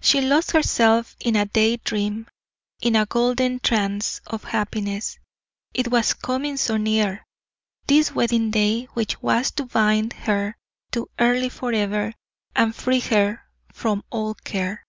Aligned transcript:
She 0.00 0.20
lost 0.20 0.52
herself 0.52 1.16
in 1.18 1.34
a 1.34 1.44
day 1.44 1.78
dream, 1.78 2.28
in 2.80 2.94
a 2.94 3.06
golden 3.06 3.58
trance 3.58 4.20
of 4.24 4.44
happiness: 4.44 5.18
it 5.74 5.88
was 5.88 6.14
coming 6.14 6.56
so 6.56 6.76
near, 6.76 7.24
this 7.88 8.12
wedding 8.12 8.52
day 8.52 8.84
which 8.94 9.20
was 9.20 9.50
to 9.56 9.64
bind 9.66 10.12
her 10.12 10.56
to 10.92 11.10
Earle 11.18 11.50
forever, 11.50 12.12
and 12.54 12.72
free 12.72 13.00
her 13.00 13.42
from 13.72 14.04
all 14.12 14.34
care. 14.36 14.84